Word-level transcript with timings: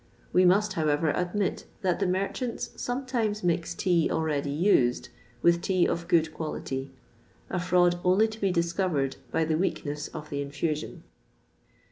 We 0.33 0.45
must, 0.45 0.73
however, 0.73 1.11
admit 1.15 1.65
that 1.83 1.99
the 1.99 2.07
merchants 2.07 2.71
sometimes 2.75 3.43
mix 3.43 3.75
tea 3.75 4.09
already 4.09 4.49
used 4.49 5.09
with 5.43 5.61
tea 5.61 5.85
of 5.87 6.07
good 6.07 6.33
quality; 6.33 6.89
a 7.51 7.59
fraud 7.59 7.99
only 8.03 8.27
to 8.29 8.41
be 8.41 8.49
discovered 8.51 9.17
by 9.29 9.45
the 9.45 9.59
weakness 9.59 10.07
of 10.07 10.31
the 10.31 10.41
infusion. 10.41 11.03